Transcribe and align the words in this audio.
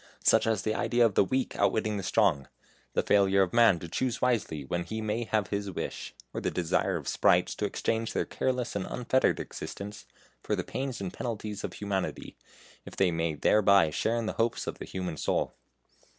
Such 0.23 0.47
as 0.47 0.63
the 0.63 0.73
idea 0.73 1.05
of 1.05 1.13
the 1.13 1.23
weak 1.23 1.55
outwitting 1.55 1.97
the 1.97 2.01
strong; 2.01 2.47
the 2.93 3.03
failure 3.03 3.43
of 3.43 3.53
man 3.53 3.77
to 3.77 3.87
choose 3.87 4.19
wisely 4.19 4.65
when 4.65 4.83
he 4.83 4.99
may 4.99 5.25
have 5.25 5.49
his 5.49 5.69
wish; 5.69 6.15
or 6.33 6.41
the 6.41 6.49
desire 6.49 6.95
of 6.95 7.07
sprites 7.07 7.53
to 7.57 7.65
exchange 7.65 8.13
their 8.13 8.25
careless 8.25 8.75
and 8.75 8.87
unfettered 8.89 9.39
existence 9.39 10.07
for 10.41 10.55
the 10.55 10.63
pains 10.63 11.01
and 11.01 11.13
penalties 11.13 11.63
of 11.63 11.73
humanity, 11.73 12.35
if 12.83 12.95
they 12.95 13.11
may 13.11 13.35
thereby 13.35 13.91
share 13.91 14.17
in 14.17 14.25
the 14.25 14.33
hopes 14.41 14.65
of 14.65 14.79
the 14.79 14.85
human 14.85 15.17
soul. 15.17 15.53